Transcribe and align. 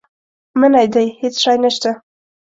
منی 0.59 0.85
دی 0.93 1.05
هېڅ 1.21 1.35
شی 1.43 1.55
نه 1.63 1.69
شته. 1.75 1.91